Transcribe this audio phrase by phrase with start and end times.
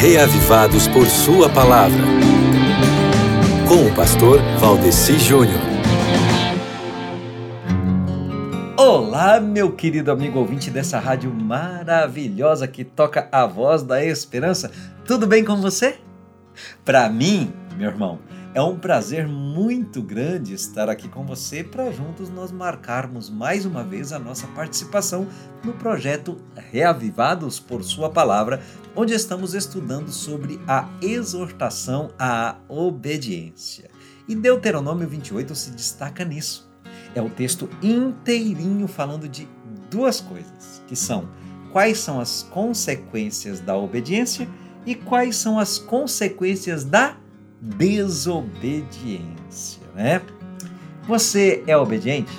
[0.00, 2.04] reavivados por Sua palavra.
[3.66, 5.60] Com o pastor Valdeci Júnior.
[8.76, 14.70] Olá, meu querido amigo ouvinte dessa rádio maravilhosa que toca a voz da esperança.
[15.04, 15.96] Tudo bem com você?
[16.84, 18.20] Para mim, meu irmão,
[18.54, 23.84] é um prazer muito grande estar aqui com você para juntos nós marcarmos mais uma
[23.84, 25.28] vez a nossa participação
[25.62, 28.60] no projeto Reavivados por Sua Palavra,
[28.96, 33.90] onde estamos estudando sobre a exortação à obediência.
[34.26, 36.68] E Deuteronômio 28 se destaca nisso.
[37.14, 39.46] É o texto inteirinho falando de
[39.90, 41.28] duas coisas, que são
[41.70, 44.48] quais são as consequências da obediência
[44.86, 47.16] e quais são as consequências da
[47.60, 50.22] desobediência, né?
[51.06, 52.32] Você é obediente?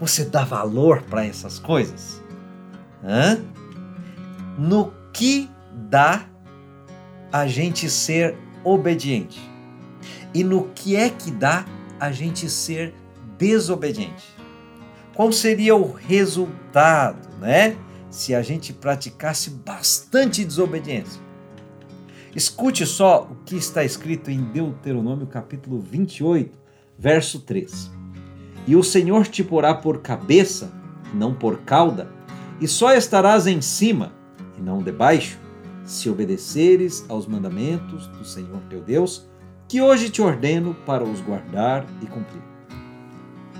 [0.00, 2.22] Você dá valor para essas coisas?
[3.04, 3.38] Hã?
[4.58, 6.26] No que dá
[7.32, 9.40] a gente ser obediente?
[10.34, 11.64] E no que é que dá
[12.00, 12.94] a gente ser
[13.38, 14.34] desobediente?
[15.14, 17.76] Qual seria o resultado, né?
[18.10, 21.25] Se a gente praticasse bastante desobediência?
[22.36, 26.54] Escute só o que está escrito em Deuteronômio capítulo 28,
[26.98, 27.90] verso 3.
[28.66, 30.70] E o Senhor te porá por cabeça,
[31.14, 32.12] não por cauda,
[32.60, 34.12] e só estarás em cima,
[34.58, 35.38] e não debaixo,
[35.82, 39.26] se obedeceres aos mandamentos do Senhor teu Deus,
[39.66, 42.42] que hoje te ordeno para os guardar e cumprir.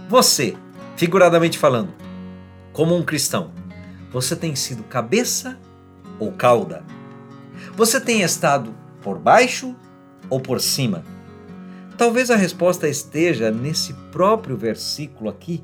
[0.06, 0.54] Você,
[0.98, 1.94] figuradamente falando,
[2.74, 3.52] como um cristão,
[4.12, 5.58] você tem sido cabeça
[6.20, 6.84] ou cauda?
[7.76, 9.76] Você tem estado por baixo
[10.30, 11.04] ou por cima?
[11.98, 15.62] Talvez a resposta esteja nesse próprio versículo aqui,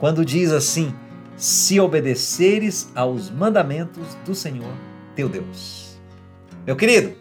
[0.00, 0.92] quando diz assim:
[1.36, 4.72] Se obedeceres aos mandamentos do Senhor
[5.14, 5.96] teu Deus.
[6.66, 7.14] Meu querido,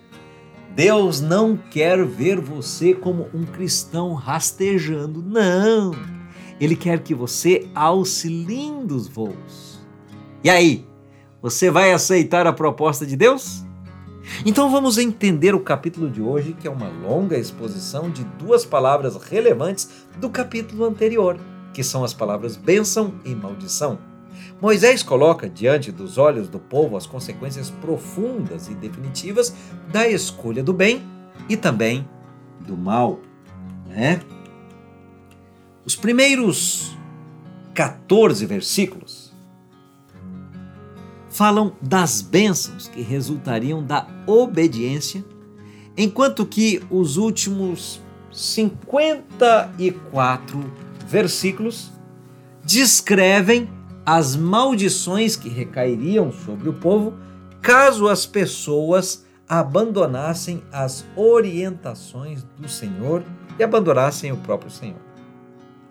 [0.75, 5.91] Deus não quer ver você como um cristão rastejando, não.
[6.59, 9.79] Ele quer que você alce lindos voos.
[10.43, 10.87] E aí,
[11.39, 13.63] você vai aceitar a proposta de Deus?
[14.45, 19.15] Então vamos entender o capítulo de hoje, que é uma longa exposição de duas palavras
[19.15, 21.37] relevantes do capítulo anterior,
[21.73, 23.99] que são as palavras bênção e maldição.
[24.61, 29.53] Moisés coloca diante dos olhos do povo as consequências profundas e definitivas
[29.91, 31.03] da escolha do bem
[31.49, 32.07] e também
[32.61, 33.19] do mal.
[33.87, 34.21] Né?
[35.85, 36.97] Os primeiros
[37.73, 39.22] 14 versículos
[41.33, 45.25] falam das bênçãos que resultariam da obediência,
[45.97, 47.99] enquanto que os últimos
[48.31, 50.63] 54
[51.07, 51.91] versículos
[52.63, 53.69] descrevem
[54.05, 57.15] as maldições que recairiam sobre o povo
[57.61, 63.23] caso as pessoas abandonassem as orientações do Senhor
[63.57, 65.12] e abandonassem o próprio Senhor.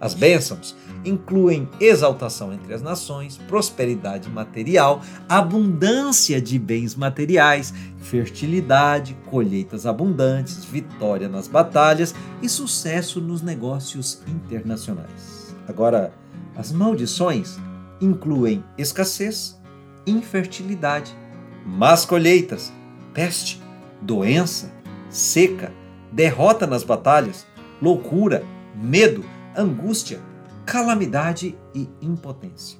[0.03, 0.75] As bênçãos
[1.05, 11.29] incluem exaltação entre as nações, prosperidade material, abundância de bens materiais, fertilidade, colheitas abundantes, vitória
[11.29, 15.55] nas batalhas e sucesso nos negócios internacionais.
[15.69, 16.13] Agora,
[16.57, 17.57] as maldições
[18.01, 19.57] incluem escassez,
[20.05, 21.17] infertilidade,
[21.65, 22.73] más colheitas,
[23.15, 23.63] peste,
[24.01, 24.69] doença,
[25.09, 25.73] seca,
[26.11, 27.47] derrota nas batalhas,
[27.81, 28.43] loucura,
[28.75, 29.25] medo,
[29.57, 30.21] angústia,
[30.65, 32.79] calamidade e impotência.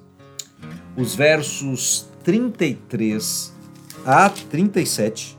[0.95, 3.53] Os versos 33
[4.05, 5.37] a 37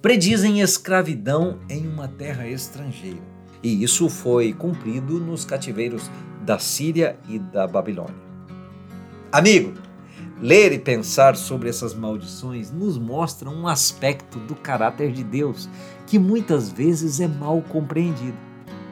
[0.00, 3.22] predizem escravidão em uma terra estrangeira.
[3.62, 6.10] E isso foi cumprido nos cativeiros
[6.44, 8.14] da Síria e da Babilônia.
[9.30, 9.72] Amigo,
[10.40, 15.68] ler e pensar sobre essas maldições nos mostra um aspecto do caráter de Deus
[16.06, 18.36] que muitas vezes é mal compreendido.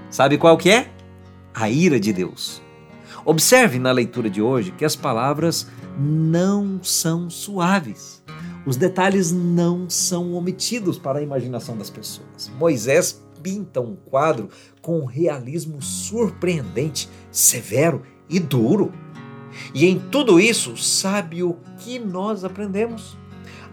[0.09, 0.91] Sabe qual que é?
[1.55, 2.63] A ira de Deus.
[3.25, 5.67] Observe na leitura de hoje que as palavras
[5.99, 8.23] não são suaves.
[8.67, 12.51] Os detalhes não são omitidos para a imaginação das pessoas.
[12.59, 14.49] Moisés pinta um quadro
[14.81, 18.93] com um realismo surpreendente, severo e duro.
[19.75, 23.17] E em tudo isso, sabe o que nós aprendemos?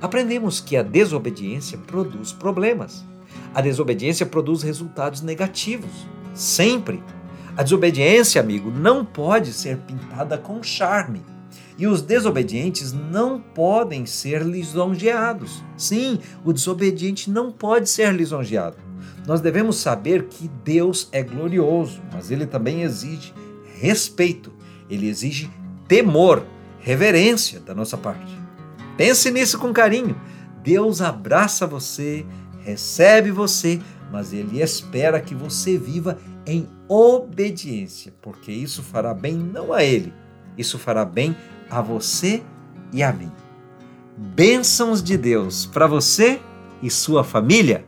[0.01, 3.03] Aprendemos que a desobediência produz problemas.
[3.53, 5.91] A desobediência produz resultados negativos,
[6.33, 7.01] sempre
[7.57, 11.23] a desobediência, amigo, não pode ser pintada com charme.
[11.75, 15.63] E os desobedientes não podem ser lisonjeados.
[15.75, 18.77] Sim, o desobediente não pode ser lisonjeado.
[19.25, 23.33] Nós devemos saber que Deus é glorioso, mas ele também exige
[23.79, 24.53] respeito,
[24.87, 25.49] ele exige
[25.87, 26.43] temor,
[26.79, 28.37] reverência da nossa parte.
[28.95, 30.15] Pense nisso com carinho.
[30.63, 32.23] Deus abraça você,
[32.63, 33.79] recebe você,
[34.11, 40.13] mas Ele espera que você viva em obediência, porque isso fará bem não a Ele,
[40.57, 41.35] isso fará bem
[41.69, 42.41] a você
[42.93, 43.31] e a mim.
[44.17, 46.39] Bênçãos de Deus para você
[46.81, 47.85] e sua família.